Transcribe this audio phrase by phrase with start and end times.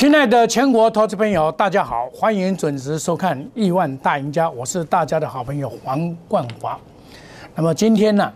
[0.00, 6.80] 亲爱的全国投资朋友，大家好，欢迎准时收看《亿万大赢家》，我是大家的好朋友黄冠华。
[7.54, 8.32] 那么今天呢，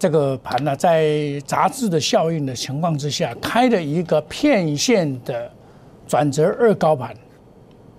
[0.00, 5.48] 这个盘呢，在杂志的效应的情况之下，开了一个片线的
[6.08, 7.14] 转折二高盘，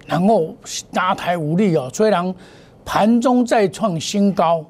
[0.05, 0.53] 然后
[0.91, 1.89] 拉抬无力哦。
[1.93, 2.35] 虽然
[2.83, 4.65] 盘中再创新高，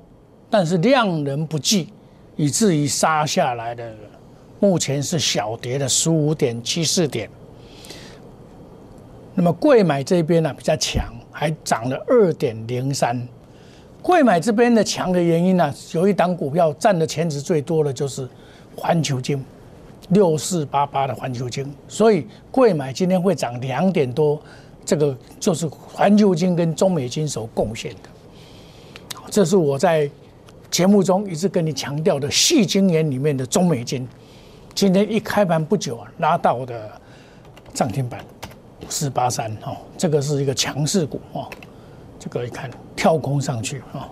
[0.48, 1.90] 但是量能不济，
[2.36, 3.92] 以至于杀下来的，
[4.60, 7.28] 目前是小跌的十五点七四点。
[9.34, 13.28] 那么贵买这边呢比较强，还涨了二点零三。
[14.02, 18.28] 贵买这边的强的原因呢，有一档股票占的钱值最多的就是
[18.76, 19.44] 环球金，
[20.10, 21.72] 六四八八的环球金。
[21.88, 24.42] 所以贵买今天会涨两点多，
[24.84, 28.10] 这个就是环球金跟中美金所贡献的。
[29.30, 30.10] 这是我在
[30.70, 34.08] 节目中一直跟你强调的细晶元里面的中美金，
[34.74, 36.90] 今天一开盘不久啊，拉到的
[37.74, 38.20] 涨停板。
[38.90, 41.48] 四八三哦，这个是一个强势股哦，
[42.20, 44.10] 这个一看跳空上去哦，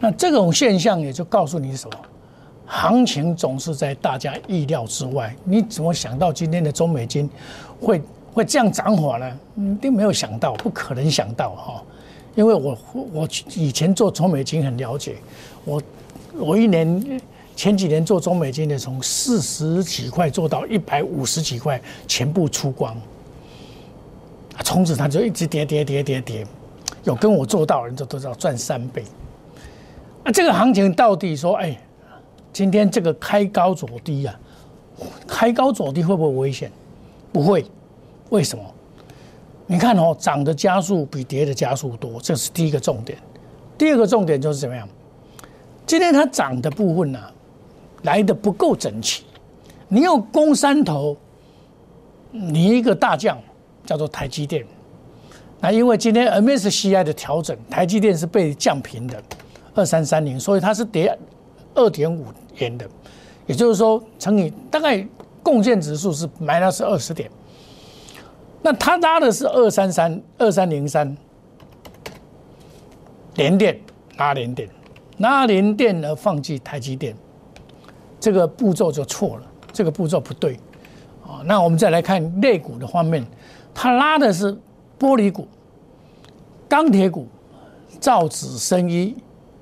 [0.00, 1.96] 那这种现象也就告诉你什么？
[2.66, 5.36] 行情总是在大家意料之外。
[5.44, 7.28] 你怎么想到今天的中美金
[7.78, 8.00] 会
[8.32, 9.38] 会这样涨火呢？
[9.56, 11.82] 一定没有想到，不可能想到哈。
[12.34, 12.76] 因为我
[13.12, 15.16] 我以前做中美金很了解，
[15.64, 15.82] 我
[16.32, 17.20] 我一年
[17.54, 22.96] 前几年做中美金的，从四十几块做到一百五十几块，全部出光。
[24.62, 26.46] 从此他就一直跌跌跌跌跌，
[27.02, 29.04] 有跟我做到人就都知道赚三倍。
[30.22, 31.76] 啊，这个行情到底说，哎，
[32.52, 34.38] 今天这个开高走低啊，
[35.26, 36.70] 开高走低会不会危险？
[37.32, 37.66] 不会，
[38.30, 38.64] 为什么？
[39.66, 43.18] 你看哦，涨的加速比跌的加速多，这是第一个重点。
[43.76, 44.88] 第二个重点就是怎么样？
[45.84, 47.20] 今天它涨的部分呢，
[48.02, 49.24] 来的不够整齐。
[49.88, 51.16] 你要攻山头，
[52.30, 53.36] 你一个大将。
[53.84, 54.64] 叫做台积电，
[55.60, 59.22] 那因为今天 MSCI 的调整，台积电是被降平的
[59.74, 61.16] 二三三零，所以它是跌
[61.74, 62.88] 二点五元的，
[63.46, 65.06] 也就是说乘以大概
[65.42, 67.30] 贡献指数是 minus 二十点，
[68.62, 71.14] 那它拉的是二三三二三零三
[73.34, 73.78] 连电
[74.16, 74.68] 拉连电
[75.18, 77.14] 拉连电而放弃台积电，
[78.18, 79.42] 这个步骤就错了，
[79.72, 80.54] 这个步骤不对
[81.22, 81.42] 啊。
[81.44, 83.22] 那我们再来看类股的方面。
[83.74, 84.52] 它拉的是
[84.98, 85.48] 玻璃股、
[86.68, 87.26] 钢铁股、
[87.98, 89.14] 造纸、生衣，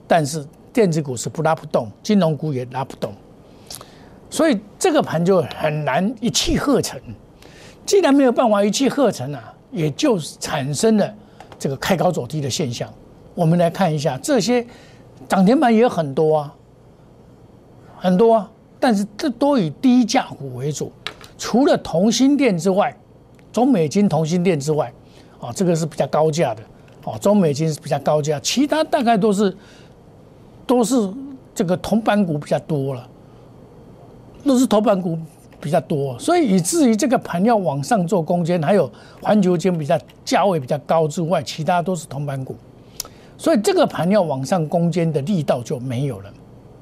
[0.06, 3.12] 但是电子股是不拉不动，金融股也拉不动，
[4.28, 7.00] 所以这个盘就很难一气呵成。
[7.86, 11.12] 既然没有办法一气呵成啊，也就产生了
[11.58, 12.88] 这个开高走低的现象。
[13.34, 14.64] 我们来看一下，这些
[15.26, 16.54] 涨停板也很多啊，
[17.96, 20.92] 很多啊，但是这都以低价股为主，
[21.38, 22.94] 除了同心店之外。
[23.52, 24.90] 中美金、同心店之外，
[25.38, 26.62] 啊，这个是比较高价的，
[27.04, 29.54] 哦，中美金是比较高价，其他大概都是
[30.66, 31.08] 都是
[31.54, 33.06] 这个铜板股比较多了，
[34.42, 35.18] 都是铜板股
[35.60, 42.56] 比较多，所以以至于这个盘要往上做攻坚，还有环球金比较价位比较高之外，其他都是铜板股，
[43.36, 46.30] 所以这个盘要往上攻坚的力道就没有了，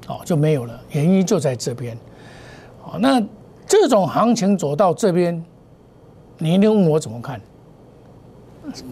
[0.07, 1.97] 哦，就没有了，原因就在这边，
[2.85, 3.21] 哦，那
[3.67, 5.43] 这种行情走到这边。
[6.41, 7.39] 你一定问我怎么看？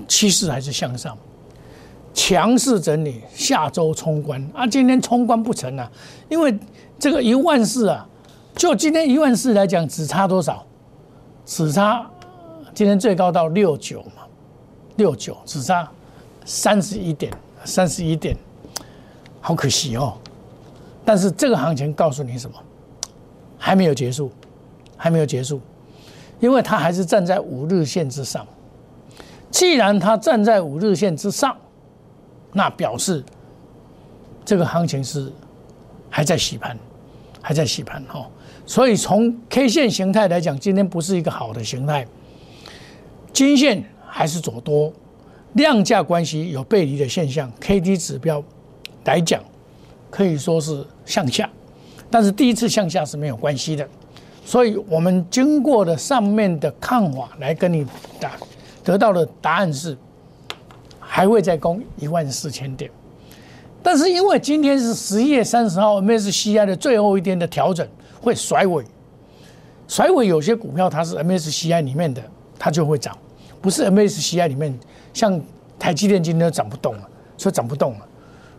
[0.07, 1.17] 趋势还是向上，
[2.13, 4.67] 强势整理，下周冲关啊！
[4.67, 5.91] 今天冲关不成啊，
[6.29, 6.55] 因为
[6.99, 8.07] 这个一万四啊，
[8.55, 10.63] 就今天一万四来讲，只差多少？
[11.43, 12.07] 只差
[12.75, 14.27] 今天最高到六九嘛，
[14.97, 15.89] 六九只差
[16.45, 17.33] 三十一点，
[17.65, 18.38] 三十一点，
[19.41, 20.15] 好可惜哦。
[21.03, 22.55] 但是这个行情告诉你什么？
[23.57, 24.31] 还没有结束，
[24.95, 25.59] 还没有结束。
[26.39, 28.45] 因为它还是站在五日线之上，
[29.51, 31.55] 既然它站在五日线之上，
[32.53, 33.24] 那表示
[34.45, 35.31] 这个行情是
[36.09, 36.77] 还在洗盘，
[37.41, 38.25] 还在洗盘哈。
[38.65, 42.06] 所以从 K 线形态来讲，今天不是一个好的形态，
[43.33, 44.94] 均线还是走多，
[45.53, 48.44] 量价关系有背离的现象，K D 指标
[49.06, 49.44] 来讲
[50.09, 51.50] 可以说是向下，
[52.09, 53.88] 但是第一次向下是没有关系的。
[54.50, 57.86] 所以我们经过了上面的看法来跟你
[58.19, 58.31] 答，
[58.84, 59.96] 得到的答案是，
[61.00, 62.90] 还会再攻一万四千点，
[63.84, 67.88] 但是因为今天是十一月三十号 MSCI 的最后一天的调整，
[68.19, 68.84] 会甩尾，
[69.88, 72.19] 甩尾有些股票它是 MSCI 里面的，
[72.57, 73.16] 它就会涨，
[73.62, 74.75] 不是 MSCI 里面，
[75.13, 75.40] 像
[75.78, 77.07] 台积电今天涨不动了，
[77.38, 78.07] 所以涨不动了，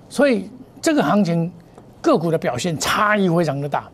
[0.09, 0.49] 所以
[0.81, 1.51] 这个行情
[2.01, 3.91] 个股的表现差异非常的大。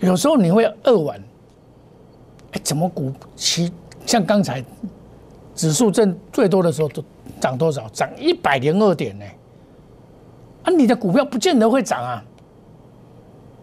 [0.00, 1.22] 有时候你会扼腕，
[2.52, 3.70] 哎，怎么股期
[4.06, 4.64] 像刚才
[5.54, 7.04] 指数正最多的时候都
[7.38, 7.88] 涨多少？
[7.90, 9.24] 涨一百零二点呢？
[10.64, 12.24] 啊，你的股票不见得会涨啊，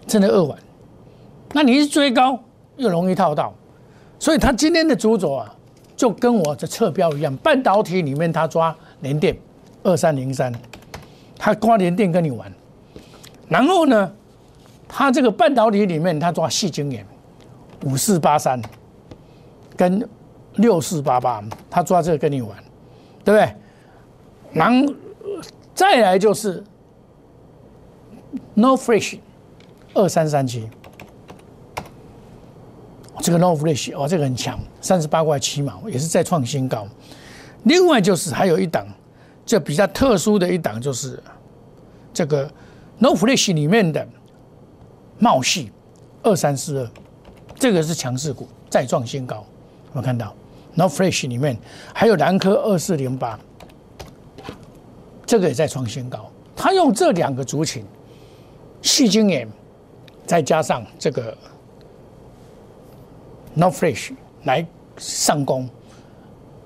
[0.06, 0.58] 真的扼腕。
[1.54, 2.40] 那你一追高
[2.76, 3.54] 又容易套到，
[4.20, 5.54] 所以他今天的主轴啊，
[5.96, 9.36] 就跟我的侧标一样，半导体里面他抓联电
[9.82, 10.54] 二三零三，
[11.38, 12.52] 他抓联电跟你玩，
[13.48, 14.12] 然后呢，
[14.88, 17.06] 他这个半导体里面他抓细晶圆
[17.84, 18.62] 五四八三
[19.76, 20.08] 跟
[20.56, 22.58] 六四八八，他抓这个跟你玩，
[23.24, 23.56] 对不对？
[24.54, 24.94] 然后
[25.76, 26.64] 再来就是
[28.54, 29.20] No Fresh
[29.94, 30.70] 二三三七。
[33.20, 36.88] 这个 n o fresh 哦，这个很强，三十八块七毛，也是再创新高。
[37.64, 38.88] 另外就是还有一档，
[39.44, 41.22] 这比较特殊的一档就是
[42.14, 42.50] 这个
[43.00, 44.08] n o fresh 里面的
[45.20, 45.72] 茂系
[46.24, 46.90] 二三四二，
[47.56, 49.46] 这个是强势股，再创新高。
[49.94, 50.34] 我看到
[50.74, 51.58] ，no fresh 里面
[51.94, 53.40] 还有南科二四零八，
[55.26, 56.30] 这个也在创新高。
[56.56, 57.86] 他用这两个族群，
[58.82, 59.48] 细晶眼，
[60.26, 61.36] 再加上这个。
[63.60, 64.12] no fresh
[64.44, 64.64] 来
[64.98, 65.68] 上攻，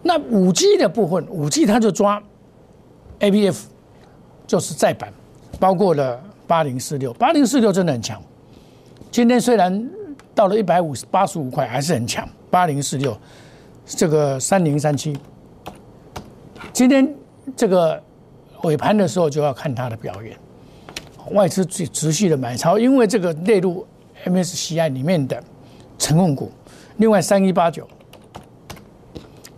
[0.02, 2.22] 那五 G 的部分，五 G 他就抓
[3.22, 3.62] ABF，
[4.46, 5.14] 就是再版，
[5.58, 8.22] 包括了八零四六，八零四六真的很强。
[9.12, 9.90] 今天虽然
[10.34, 12.28] 到了一百五十八十五块，还是很强。
[12.50, 13.16] 八零四六，
[13.86, 15.18] 这个三零三七，
[16.72, 17.14] 今天
[17.56, 18.02] 这个
[18.64, 20.38] 尾盘的时候就要看它的表演。
[21.32, 23.86] 外资持持续的买超，因为这个列入
[24.26, 25.44] MSCI 里面的
[25.98, 26.50] 成分股。
[26.98, 27.88] 另外三一八九，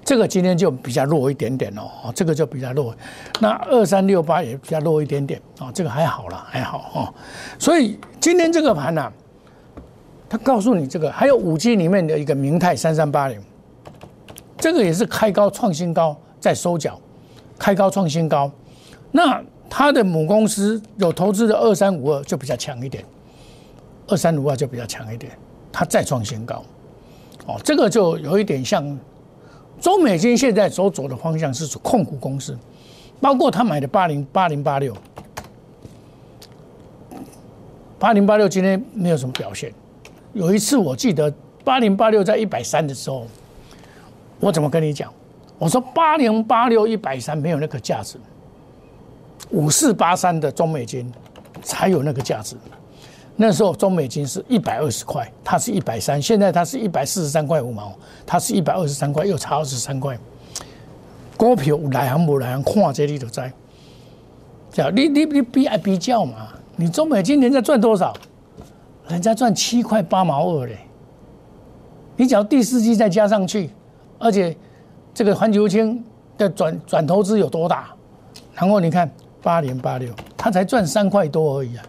[0.03, 2.95] 这个今天就比较弱一点点哦，这个就比较弱。
[3.39, 7.13] 那二三六八也比较弱一点点啊，这个还好了，还好哦。
[7.59, 9.11] 所以今天这个盘呢，
[10.33, 13.39] 他告诉你这个还有五 G 里面的一个明泰三三八零，
[14.57, 17.00] 这个也是开高创新高再收脚，
[17.59, 18.51] 开高创新高。
[19.12, 19.39] 那
[19.69, 23.06] 它的母公司有投资的二三五二就比较强一点，
[24.07, 25.31] 二三五二就比较强一点，
[25.71, 26.63] 它再创新高。
[27.45, 28.97] 哦，这个就有一点像
[29.79, 32.57] 中美金现在所走的方向是控股公司，
[33.21, 34.97] 包括他买的八零八零八六，
[38.00, 39.71] 八零八六今天没有什么表现。
[40.33, 41.31] 有一次我记得
[41.63, 43.25] 八零八六在一百三的时候，
[44.39, 45.12] 我怎么跟你讲？
[45.59, 48.18] 我说八零八六一百三没有那个价值，
[49.51, 51.09] 五四八三的中美金
[51.62, 52.56] 才有那个价值。
[53.35, 57.94] 那时候中美金是一百二十块，它是一百三，现在它是一百四十三块五毛，
[58.25, 60.18] 它是一百二十三块，又差二十三块。
[61.38, 63.41] 股票来行不来行，看这里就知。
[64.71, 66.50] 叫你你你比爱比较嘛？
[66.75, 68.15] 你中美金人家赚多少？
[69.07, 70.77] 人家赚七块八毛二嘞。
[72.15, 73.69] 你只要第四季再加上去，
[74.19, 74.55] 而且
[75.13, 76.03] 这个环球金
[76.38, 77.89] 的转转投资有多大？
[78.53, 79.09] 然后你看
[79.41, 81.83] 八零八六，他才赚三块多而已啊。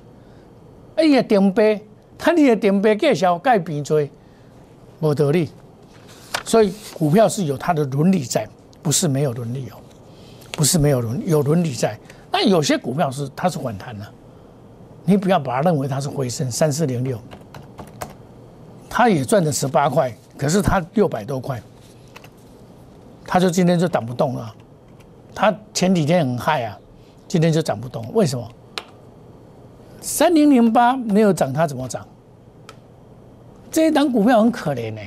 [0.97, 1.83] 哎呀，点背，
[2.17, 4.11] 他你的点背介绍盖比追，
[5.01, 5.51] 无得力。
[6.45, 8.49] 所以股票是有它的伦理在，
[8.83, 9.77] 不是没有伦理哦，
[10.53, 11.99] 不是没有伦有伦理在。
[12.31, 14.07] 那有些股票是它是反弹的，
[15.05, 16.51] 你不要把它认为它是回升。
[16.51, 17.19] 三四零六，
[18.89, 21.61] 它也赚了十八块，可是它六百多块，
[23.27, 24.55] 它就今天就涨不动了。
[25.35, 26.79] 它前几天很嗨啊，
[27.27, 28.49] 今天就涨不动，为什么？
[30.01, 32.07] 三零零八没有涨，它怎么涨？
[33.71, 35.01] 这一档股票很可怜呢。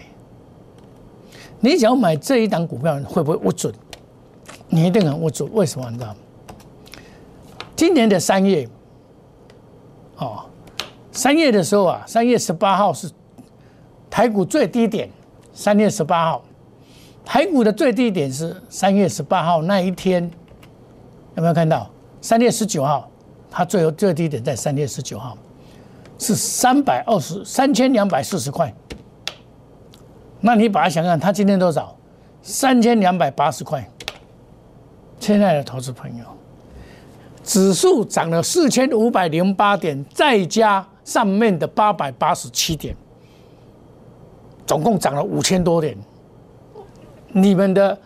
[1.59, 3.73] 你想要买这一档股票，会不会不准？
[4.69, 5.49] 你一定很不准。
[5.53, 5.89] 为什么？
[5.89, 6.15] 你知道吗？
[7.75, 8.67] 今年的三月，
[10.17, 10.45] 哦，
[11.11, 13.09] 三月的时候啊，三月十八号是
[14.09, 15.09] 台股最低点。
[15.53, 16.43] 三月十八号，
[17.25, 20.29] 台股的最低点是三月十八号那一天，
[21.35, 21.89] 有没有看到？
[22.21, 23.09] 三月十九号。
[23.49, 25.35] 它最后最低点在三月十九号，
[26.19, 28.71] 是三百二十三千两百四十块。
[30.41, 31.95] 那你把它想想，它今天多少？
[32.43, 33.89] 三千两百八十块。
[35.19, 36.25] 亲爱的投资朋友，
[37.47, 42.93] 指数涨了四千五百零八点，再加上面的八百八十七点，
[44.65, 45.97] 总共涨了五千多点。
[47.31, 47.97] 你们的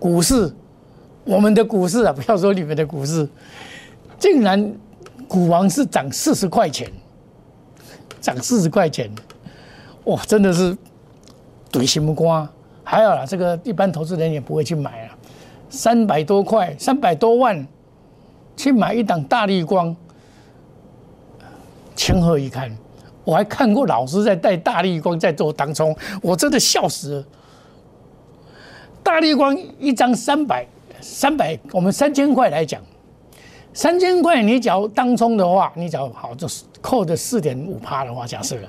[0.00, 0.52] 股市？
[1.24, 3.28] 我们的股市啊，不要说你们的股市，
[4.18, 4.74] 竟然
[5.28, 6.90] 股王是涨四十块钱，
[8.20, 9.08] 涨四十块钱，
[10.06, 10.76] 哇，真的是
[11.70, 12.50] 怼心不瓜。
[12.82, 15.07] 还有啦，这个一般投资人也不会去买啊，
[15.68, 17.66] 三百多块，三百多万
[18.56, 19.94] 去买一档大力光，
[21.94, 22.76] 情何以堪？
[23.24, 27.24] 我还看过老师在带大力光在做当冲，我真的笑死了。
[29.02, 30.66] 大力光一张三百
[31.00, 32.80] 三百，我们三千块来讲，
[33.74, 38.68] 三千块你只要当冲的话，你只要好就是扣的四点五趴的话，假设了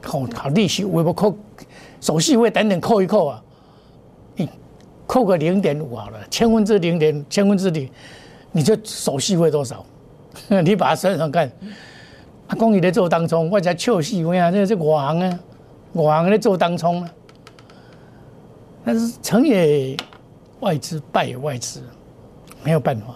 [0.00, 1.34] 扣好利息，微波扣
[2.00, 3.42] 手续费等等扣一扣啊，
[5.06, 7.90] 扣个零点五好了，千分之零点千分之零，
[8.52, 9.84] 你就手续费多少？
[10.64, 11.50] 你把它算算看。
[12.48, 14.50] 阿公你在做当冲，我才笑死我啊！
[14.50, 15.38] 这是外行啊，
[15.94, 17.10] 外行在做当冲啊。
[18.84, 19.96] 但是成也
[20.60, 21.82] 外资，败也外资，
[22.62, 23.14] 没有办法。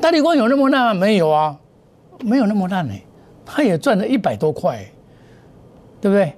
[0.00, 1.58] 大力光有那么烂没有啊？
[2.20, 2.94] 没有那么烂呢，
[3.44, 4.84] 他也赚了一百多块，
[6.00, 6.32] 对不对？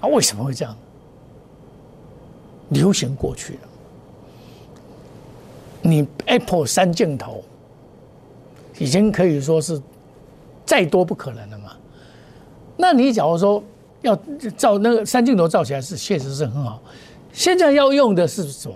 [0.00, 0.76] 啊，为什么会这样？
[2.70, 3.60] 流行过去了。
[5.82, 7.44] 你 Apple 三镜头
[8.78, 9.80] 已经可以说是
[10.64, 11.72] 再多不可能了嘛？
[12.76, 13.62] 那你假如说
[14.02, 14.16] 要
[14.56, 16.80] 照那个三镜头照起来是确实是很好。
[17.32, 18.74] 现在要用的是什么？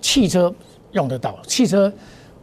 [0.00, 0.52] 汽车
[0.90, 1.92] 用得到，汽车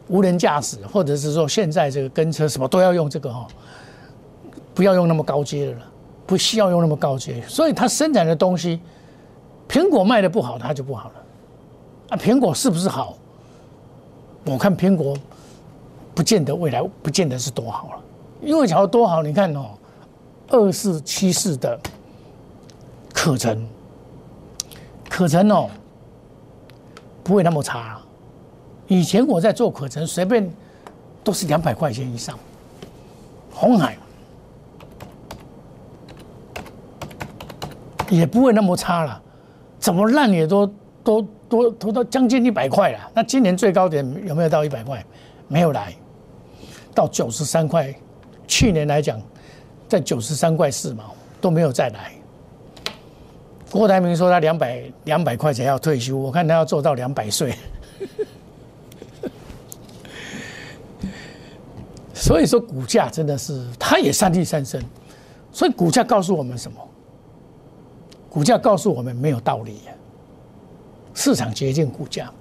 [0.08, 3.46] 无人驾驶，或者是说现在这个跟车什么都要用这个哈，
[4.74, 5.86] 不要用那么高阶的了，
[6.26, 7.42] 不需要用那么高阶。
[7.46, 8.80] 所以它生产的东西，
[9.70, 11.14] 苹果卖的不好，它就不好了。
[12.08, 13.16] 啊，苹果是不是好？
[14.44, 15.16] 我看苹果
[16.12, 18.02] 不见得未来不见得是多好了，
[18.42, 19.66] 因为假如多好，你看哦，
[20.48, 21.78] 二四七四的
[23.12, 23.64] 可成。
[25.08, 25.68] 可成哦，
[27.22, 28.00] 不会那么差。
[28.88, 30.52] 以前我在做可成，随便
[31.22, 32.36] 都是两百块钱以上。
[33.52, 33.96] 红海
[38.08, 39.22] 也不会那么差了，
[39.80, 40.66] 怎么烂也都
[41.02, 43.10] 都都都到将近一百块了。
[43.14, 45.04] 那今年最高点有没有到一百块？
[45.48, 45.92] 没有来，
[46.94, 47.92] 到九十三块。
[48.46, 49.20] 去年来讲，
[49.88, 52.12] 在九十三块四毛都没有再来。
[53.70, 57.54] 郭台铭说他两百两百块钱要退休，我看他要做到两百岁。
[62.12, 64.82] 所以说股价真的是，它也三地三升。
[65.52, 66.78] 所以股价告诉我们什么？
[68.30, 69.80] 股价告诉我们没有道理。
[71.12, 72.32] 市场决定股价，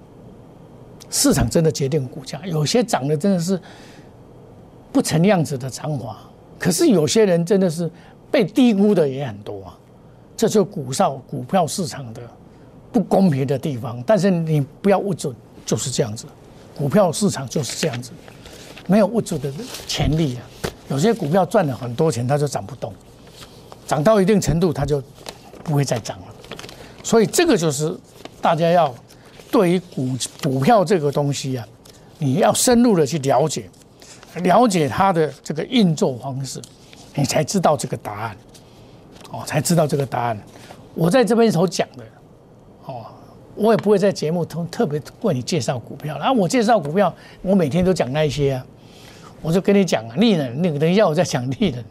[1.09, 2.39] 市场真的决定股价。
[2.45, 3.59] 有些涨的真的是
[4.91, 6.17] 不成样子的涨法，
[6.59, 7.89] 可是有些人真的是
[8.29, 9.75] 被低估的也很多啊。
[10.37, 12.21] 这就股少股票市场的
[12.91, 16.25] 不公平的地方，但是你不要误准，就是这样子，
[16.77, 18.11] 股票市场就是这样子，
[18.87, 19.51] 没有误准的
[19.87, 20.41] 潜力啊。
[20.89, 22.93] 有些股票赚了很多钱，它就涨不动，
[23.85, 25.03] 涨到一定程度，它就
[25.69, 26.25] 不会再涨了。
[27.03, 27.95] 所以这个就是
[28.41, 28.93] 大家要
[29.51, 30.09] 对于股
[30.43, 31.67] 股票这个东西啊，
[32.17, 33.69] 你要深入的去了解，
[34.43, 36.61] 了解它的这个运作方式，
[37.15, 38.37] 你才知道这个答案。
[39.31, 40.37] 哦，才知道这个答案。
[40.95, 42.03] 我在这边所讲的，
[42.85, 43.05] 哦，
[43.55, 46.17] 我也不会在节目特特别为你介绍股票。
[46.17, 48.65] 然后我介绍股票，我每天都讲那些啊。
[49.41, 51.85] 我就跟你讲啊，利润，那个等一下我再讲利润。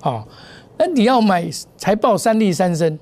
[0.00, 0.26] 哦，
[0.78, 2.98] 那你要买财报三利三升，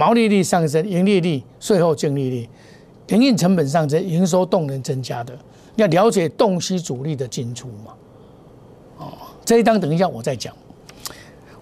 [0.00, 2.48] 毛利率上升，盈利率、税后净利率、
[3.08, 5.38] 营运成本上升，营收动能增加的，
[5.76, 7.92] 要了解洞悉主力的进出嘛。
[8.96, 9.12] 哦，
[9.44, 10.56] 这一章等一下我再讲。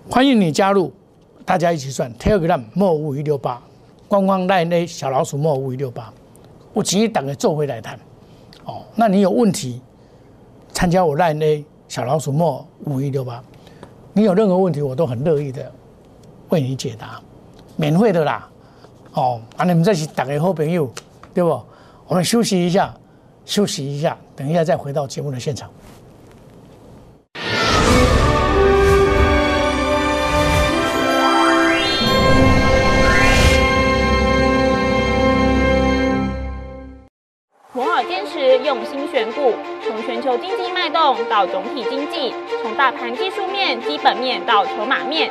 [0.09, 0.93] 欢迎你加入。
[1.45, 3.61] 大家一起算，Telegram 莫五一六八，
[4.07, 6.13] 官方 Line 小老鼠莫五一六八，
[6.73, 7.99] 我直接等个做回来谈。
[8.67, 9.81] 哦，那你有问题，
[10.73, 13.43] 参加我 Line 小老鼠莫五一六八，
[14.13, 15.73] 你有任何问题，我都很乐意的
[16.51, 17.21] 为你解答，
[17.79, 18.49] 免费的啦。
[19.13, 20.93] 哦，啊，你们这是打个好朋友，
[21.33, 21.63] 对不？
[22.09, 22.93] 我们休息一下，
[23.45, 25.71] 休息一下，等一下再回到节目的现场。
[38.65, 39.55] 用心选股，
[39.87, 45.31] 从全球经济脉动到总体经济，从大盘技术面、基本面到筹码面，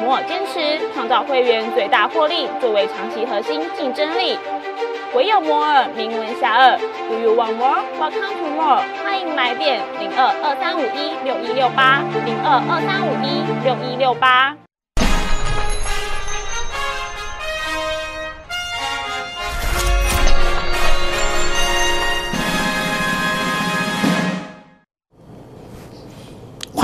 [0.00, 4.38] 摩尔坚持创造会员最大获利，作为长期核心竞争力。
[5.14, 6.78] 唯有摩尔名闻遐迩。
[7.08, 7.82] Do you want more?
[8.00, 8.82] Welcome to more。
[9.04, 14.56] 欢迎来电零二二三五一六一六八零二二三五一六一六八。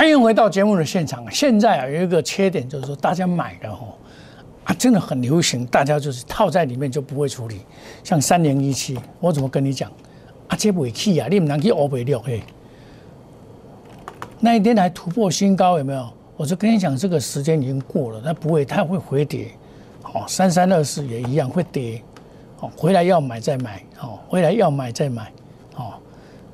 [0.00, 1.30] 欢迎回到节目的现场。
[1.30, 3.98] 现在啊，有一个缺点就是说，大家买的吼
[4.64, 7.60] 啊，真的很流行，大家就是套在里面就不会处理。
[8.02, 9.92] 像三零一七，我怎么跟你讲
[10.48, 10.56] 啊？
[10.56, 12.42] 这尾气啊，你唔能去欧北六嘿。
[14.38, 16.08] 那一天还突破新高，有没有？
[16.34, 19.48] 我就跟你讲，这个时间已经过了，它不会，它会回跌。
[20.14, 22.02] 哦，三三二四也一样会跌。
[22.60, 23.82] 哦，回来要买再买。
[24.00, 25.30] 哦，回来要买再买。
[25.76, 25.92] 哦，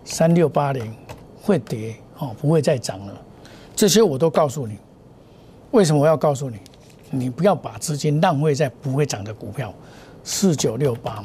[0.04, 0.92] 三六八零
[1.40, 1.94] 会跌。
[2.18, 3.22] 哦，不会再涨了。
[3.76, 4.78] 这些我都告诉你，
[5.70, 6.56] 为什么我要告诉你？
[7.10, 9.72] 你不要把资金浪费在不会涨的股票。
[10.24, 11.22] 四九六八，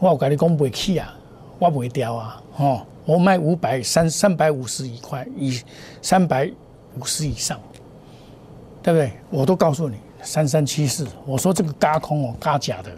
[0.00, 1.16] 我跟你讲不起啊，
[1.58, 2.42] 我不掉啊。
[2.56, 5.58] 哦，我卖五百三三百五十一块，以
[6.02, 6.50] 三百
[6.98, 7.58] 五十以上，
[8.82, 9.12] 对不对？
[9.30, 12.90] 我都告诉你，三三七四，我说这个嘎空哦，嘎假的，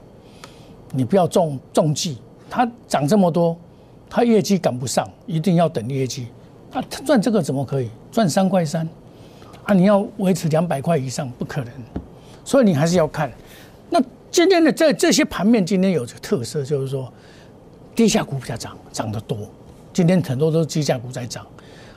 [0.91, 3.57] 你不要中中计，它涨这么多，
[4.09, 6.29] 它业绩赶不上，一定要等业绩。
[6.73, 8.89] 啊，他赚这个怎么可以赚三块三？
[9.65, 11.73] 啊，你要维持两百块以上不可能，
[12.45, 13.31] 所以你还是要看。
[13.91, 17.13] 那今天的这这些盘面，今天有个特色就是说，
[17.95, 19.39] 低价股比较涨，涨得多。
[19.93, 21.47] 今天很多都是低价股在涨，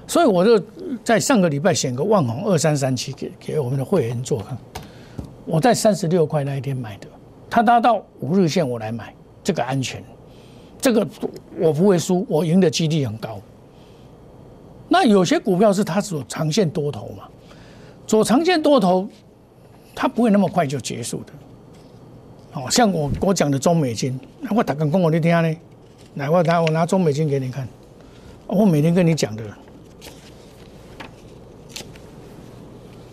[0.07, 0.61] 所以我就
[1.03, 4.57] 在上个礼拜选个万红二三三七给给我们的会员做看。
[5.45, 7.07] 我在三十六块那一天买的，
[7.49, 9.13] 它达到五日线我来买，
[9.43, 10.03] 这个安全，
[10.79, 11.05] 这个
[11.59, 13.39] 我不会输，我赢的几率很高。
[14.93, 17.23] 那有些股票是它走长线多头嘛，
[18.05, 19.07] 走长线多头，
[19.95, 21.31] 它不会那么快就结束的。
[22.51, 25.55] 哦，像我我讲的中美金，那我打刚跟我你听呢，
[26.15, 27.65] 来我拿我拿中美金给你看，
[28.47, 29.43] 我每天跟你讲的，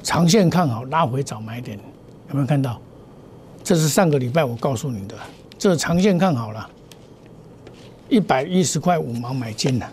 [0.03, 1.79] 长线看好，拉回早买点，
[2.31, 2.81] 有没有看到？
[3.63, 5.15] 这是上个礼拜我告诉你的，
[5.57, 6.69] 这长线看好了，
[8.09, 9.89] 一百一十块五毛买进了。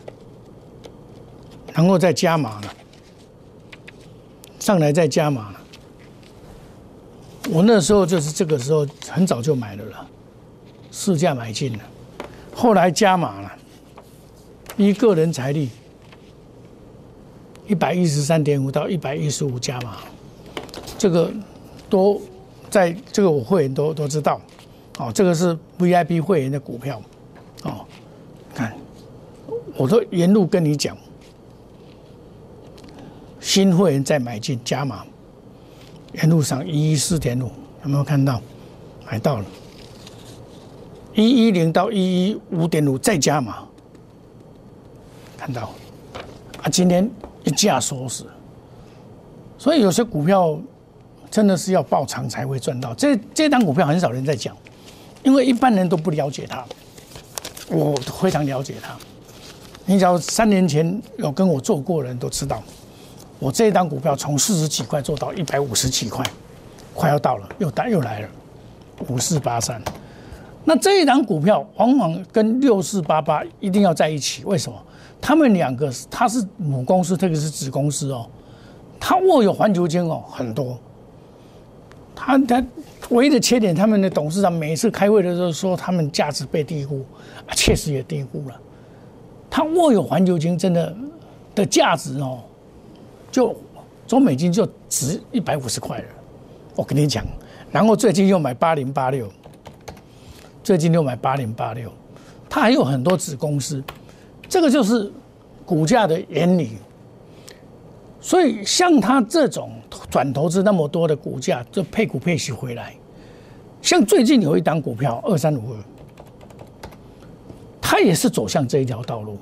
[1.76, 2.74] 然后再加码了，
[4.60, 5.62] 上来再加码了。
[7.52, 10.08] 我那时候就是这个时候很早就买了了，
[10.90, 11.80] 市价买进了，
[12.56, 13.52] 后来加码了，
[14.78, 15.70] 依个人财力，
[17.68, 19.98] 一百一十三点五到一百一十五加码，
[20.98, 21.30] 这个
[21.90, 22.22] 都
[22.70, 24.40] 在这个我会员都都知道，
[24.98, 27.02] 哦，这个是 VIP 会员的股票，
[27.64, 27.86] 哦，
[28.56, 28.74] 看，
[29.76, 30.98] 我都沿路跟你讲。
[33.46, 35.06] 新会员再买进加码，
[36.14, 37.52] 沿路上一一四点五
[37.84, 38.42] 有没有看到？
[39.06, 39.46] 买到了，
[41.14, 43.58] 一一零到一一五点五再加码，
[45.38, 45.70] 看到？
[46.64, 47.08] 啊，今天
[47.44, 48.26] 一价收死。
[49.60, 50.60] 所以有些股票
[51.30, 52.96] 真的是要爆仓才会赚到。
[52.96, 54.58] 这这档股票很少人在讲，
[55.22, 56.66] 因为一般人都不了解它。
[57.70, 58.98] 我非常了解它。
[59.86, 62.64] 你只要三年前有跟我做过的人都知道。
[63.40, 66.26] 我这一档股票从四十几块做到一百五十几块，
[66.94, 68.30] 快要到了，又来又来了，
[69.10, 69.82] 五四八三。
[70.64, 74.78] 那这一档股票往往跟六四八八一定要在一起，为什么？
[75.22, 78.26] 他们两个它是母公司，特别是子公司哦，
[79.00, 80.78] 它握有环球金哦很多。
[82.16, 82.64] 他他
[83.10, 87.06] 唯一的缺点，他们的董事长每一次开会的时候说他们价值被低估，
[87.46, 88.56] 啊，确实也低估了。
[89.50, 90.96] 他握有环球金真的
[91.54, 92.40] 的价值哦。
[93.36, 93.54] 就
[94.08, 96.06] 中美金就值一百五十块了，
[96.74, 97.26] 我跟你讲，
[97.70, 99.30] 然后最近又买八零八六，
[100.64, 101.92] 最近又买八零八六，
[102.50, 103.84] 它还有很多子公司，
[104.48, 105.12] 这个就是
[105.66, 106.78] 股价的原理。
[108.22, 109.70] 所以像它这种
[110.10, 112.96] 转投资那么多的股价，就配股配息回来。
[113.82, 115.78] 像最近有一档股票二三五二，
[117.82, 119.38] 它也是走向这一条道路。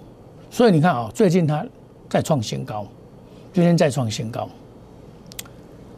[0.49, 1.63] 所以你看啊，最近它
[2.09, 2.87] 在创新高。
[3.53, 4.49] 今天再创新高，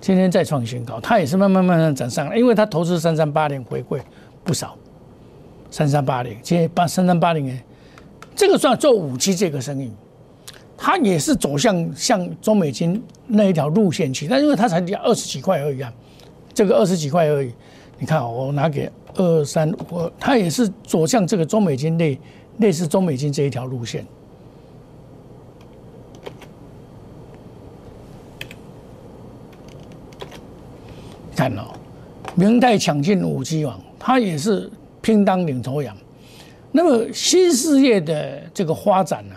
[0.01, 4.01] 今天再创新高，它也是慢慢慢慢涨上来，因为它投资三三八零回馈
[4.43, 4.77] 不少，
[5.71, 7.63] 三三八零，今天八三三八零哎，
[8.35, 9.89] 这个算做五 G 这个生意，
[10.77, 15.93] 它也是走向像中美金那一条路线去，但因为它才二十几块而已啊，
[16.53, 17.53] 这个二十几块而已，
[17.97, 22.19] 你看我拿给二三五，它也是走向这个中美金类
[22.57, 24.05] 类似中美金这一条路线。
[31.37, 31.63] 看哦，
[32.35, 34.69] 明代抢进五 G 网，它也是
[35.01, 35.95] 拼当领头羊。
[36.71, 39.35] 那么新事业的这个发展呢，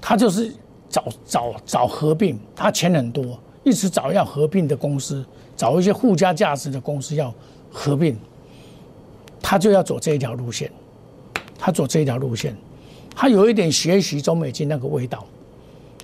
[0.00, 0.52] 它就是
[0.88, 5.24] 找找找合并，它钱很多，一直找要合并的公司，
[5.56, 7.34] 找一些附加价值的公司要
[7.72, 8.16] 合并，
[9.42, 10.70] 他就要走这一条路线，
[11.58, 12.56] 他走这一条路线，
[13.16, 15.24] 他有一点学习中美金那个味道，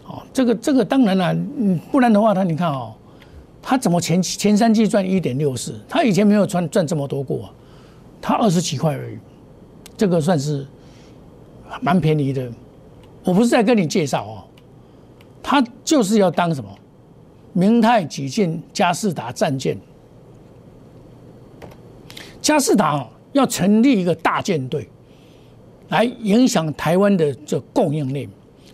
[0.07, 2.93] 哦，这个这个当然了，嗯，不然的话，他你看哦，
[3.67, 5.81] 他怎么前前三季赚一点六四？
[5.89, 7.49] 他以前没有赚赚这么多过，
[8.21, 9.17] 他二十几块而已，
[9.97, 10.67] 这个算是
[11.81, 12.53] 蛮便宜的。
[13.25, 14.45] 我不是在跟你介绍哦，
[15.43, 16.71] 他就是要当什么？
[17.55, 19.79] 明泰几件嘉士达战舰，
[22.43, 24.87] 加士达要成立一个大舰队，
[25.89, 28.29] 来影响台湾的这供应链，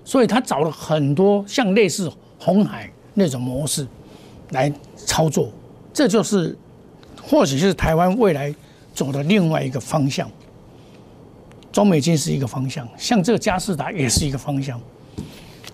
[0.04, 3.86] 所以他找了很多像类似红海那种模式。
[4.50, 5.50] 来操作，
[5.92, 6.56] 这就是
[7.22, 8.54] 或许是台湾未来
[8.94, 10.30] 走的另外一个方向。
[11.72, 14.80] 中美金是一个方向，像这个嘉士达也是一个方向，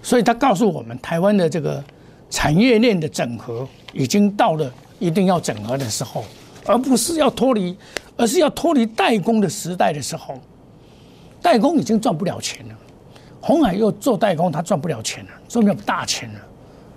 [0.03, 1.83] 所以他告诉我们，台湾的这个
[2.29, 6.23] 产业链的整合已经到了一定要整合的时候，
[6.67, 7.75] 而不是要脱离，
[8.15, 10.39] 而是要脱离代工的时代的时候，
[11.41, 12.75] 代工已经赚不了钱了，
[13.41, 16.41] 红海又做代工，他赚不了钱了，赚不了大钱了，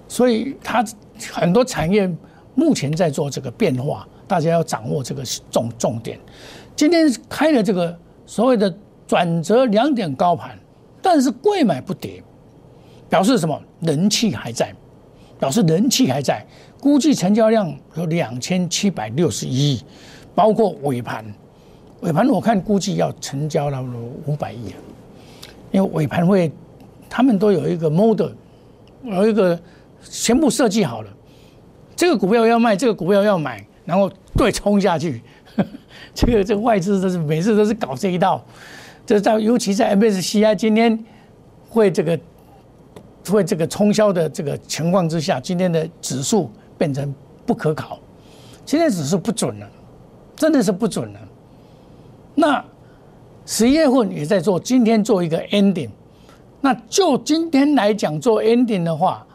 [0.10, 0.84] 所以他
[1.32, 2.10] 很多产业
[2.56, 6.20] 目前在做这个变化，大家要掌握这个重重点。
[6.76, 8.74] 今天开了这个所谓的。
[9.10, 10.56] 转折两点高盘，
[11.02, 12.22] 但是贵买不跌，
[13.10, 13.60] 表示什么？
[13.82, 14.72] 人气还在，
[15.40, 16.46] 表示人气还在。
[16.80, 19.84] 估计成交量有两千七百六十一亿，
[20.36, 21.26] 包括尾盘，
[22.02, 23.84] 尾盘我看估计要成交了
[24.28, 24.76] 五百亿，
[25.72, 26.52] 因为尾盘会，
[27.10, 28.30] 他们都有一个 model，
[29.04, 29.60] 有一个
[30.02, 31.10] 全部设计好了，
[31.96, 35.22] 这个股票要卖，这个股票要买，然后对冲下去，
[36.14, 38.44] 这个这个外资都是每次都是搞这一套。
[39.06, 41.04] 这在尤其在 MSCI 今天
[41.68, 42.20] 会这个
[43.28, 47.14] 会这个冲销的这个情况之下，今天的指数变成
[47.46, 48.00] 不可考，
[48.64, 49.68] 今天指数不准了，
[50.36, 51.20] 真的是不准了。
[52.36, 52.64] 那
[53.46, 55.90] 十一月份也在做，今天做一个 ending，
[56.62, 59.26] 那就今天来讲做 ending 的话，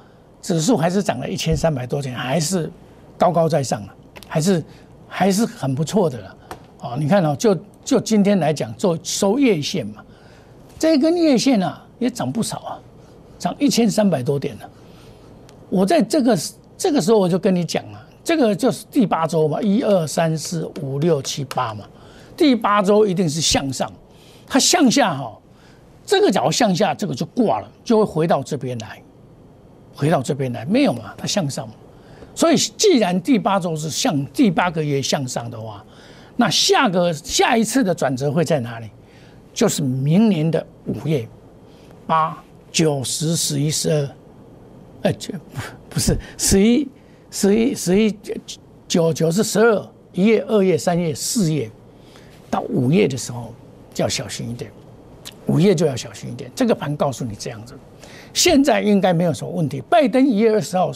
[0.45, 2.71] 指数还是涨了一千三百多点，还是
[3.17, 3.95] 高高在上了，
[4.29, 4.65] 还是
[5.09, 6.37] 还是很不错的了。
[6.81, 7.57] 哦，你看哦，就。
[7.85, 10.03] 就今天来讲，做收月线嘛，
[10.79, 12.81] 这根月线啊也涨不少啊，
[13.39, 14.71] 涨一千三百多点了。
[15.69, 16.39] 我在这个
[16.79, 21.85] 这个时候我就跟你讲啊，这个就是第八周嘛，一二三四五六七八嘛，
[22.35, 23.93] 第八周一定是向上，
[24.47, 25.39] 它向下哈，
[26.07, 29.03] 这个角向下，这个就挂了，就会回到这边来，
[29.95, 31.69] 回到这边来，没有嘛，它向上，
[32.35, 35.85] 所以既然第八周是向第八个月向上的话。
[36.37, 38.91] 那下个下一次的转折会在哪里？
[39.53, 41.25] 就是明年的五月、
[42.09, 44.09] 八、九、十、十一、十二，
[45.03, 45.33] 呃，就
[45.89, 46.89] 不是十一、
[47.31, 48.13] 十一、十一
[48.89, 51.71] 九九是十二，一月、二月、三月、四月，
[52.51, 53.55] 到五月的时候
[53.95, 54.73] 就要小心一点，
[55.47, 56.51] 五月就要小心一点。
[56.53, 57.75] 这个盘告诉你这样子，
[58.35, 59.81] 现在应该没有什么问题。
[59.89, 60.91] 拜登一月二十号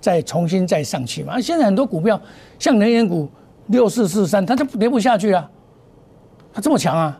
[0.00, 1.38] 再重新再上去嘛？
[1.38, 2.18] 现在很多股票
[2.58, 3.28] 像能源股。
[3.66, 5.48] 六四四三，它就跌不下去啊！
[6.52, 7.16] 它这么强啊！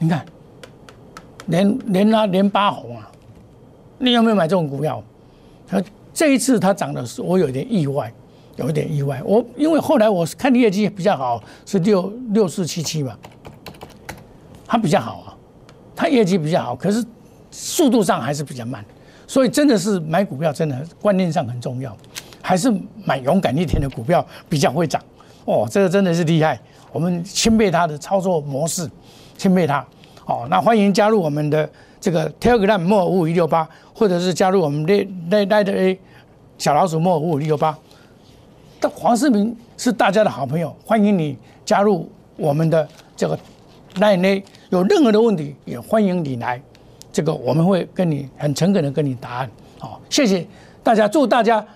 [0.00, 0.26] 你看，
[1.46, 3.08] 连连拉连八红啊！
[3.96, 5.00] 你有没有买这种股票？
[5.64, 5.80] 它
[6.12, 8.12] 这一次它涨的是，我有点意外，
[8.56, 9.22] 有一点意外。
[9.24, 13.16] 我因为后来我看业绩比较好，是六六四七七嘛，
[14.66, 15.36] 它比较好啊，
[15.94, 17.04] 它业绩比较好，可是
[17.58, 18.84] 速度上还是比较慢，
[19.26, 21.96] 所以真的是买股票真的观念上很重要，
[22.42, 22.70] 还是
[23.02, 25.02] 买勇敢一点的股票比较会涨。
[25.46, 26.60] 哦，这个真的是厉害，
[26.92, 28.86] 我们钦佩他的操作模式，
[29.38, 29.84] 钦佩他。
[30.26, 35.98] 哦，那欢迎加入我们的这个 Telegram 莫五五一六八，或者是加入我们的那那的 A
[36.58, 37.78] 小老鼠莫五五一六八。
[38.78, 43.38] 但黄世明是大家的好朋友，欢迎你加入我们的这个
[43.94, 46.60] Line A，有任何的问题也欢迎你来，
[47.16, 49.50] 这个我们会跟你很诚恳的跟你答案。
[49.78, 50.46] 好，谢谢
[50.82, 51.66] 大家，祝大家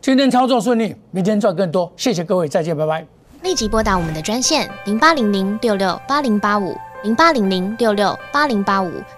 [0.00, 1.92] 今天操作顺利，明天赚更多。
[1.98, 3.06] 谢谢各位，再见，拜拜。
[3.42, 8.90] 立即拨打我们的专线零八零零六六八零八五零八零零六六八零八五